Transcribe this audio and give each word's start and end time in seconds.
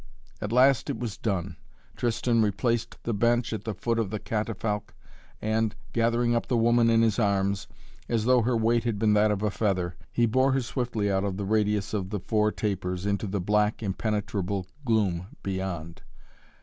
At 0.41 0.51
last 0.51 0.89
it 0.89 0.97
was 0.97 1.15
done. 1.15 1.57
Tristan 1.95 2.41
replaced 2.41 2.97
the 3.03 3.13
bench 3.13 3.53
at 3.53 3.65
the 3.65 3.75
foot 3.75 3.99
of 3.99 4.09
the 4.09 4.17
catafalque 4.17 4.95
and, 5.39 5.75
gathering 5.93 6.33
up 6.33 6.47
the 6.47 6.57
woman 6.57 6.89
in 6.89 7.03
his 7.03 7.19
arms, 7.19 7.67
as 8.09 8.25
though 8.25 8.41
her 8.41 8.57
weight 8.57 8.83
had 8.83 8.97
been 8.97 9.13
that 9.13 9.29
of 9.29 9.43
a 9.43 9.51
feather, 9.51 9.95
he 10.11 10.25
bore 10.25 10.53
her 10.53 10.61
swiftly 10.61 11.11
out 11.11 11.23
of 11.23 11.37
the 11.37 11.45
radius 11.45 11.93
of 11.93 12.09
the 12.09 12.19
four 12.19 12.51
tapers 12.51 13.05
into 13.05 13.27
the 13.27 13.39
black, 13.39 13.83
impenetrable 13.83 14.65
gloom 14.85 15.27
beyond. 15.43 16.01